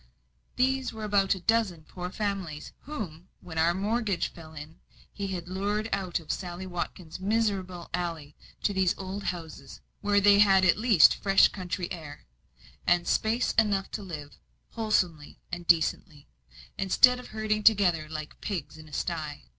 [0.55, 4.79] These were about a dozen poor families, whom, when our mortgage fell in,
[5.13, 10.39] he had lured out of Sally Watkins' miserable alley to these old houses, where they
[10.39, 12.25] had at least fresh country air,
[12.87, 14.39] and space enough to live
[14.71, 16.27] wholesomely and decently,
[16.79, 19.43] instead of herding together like pigs in a sty.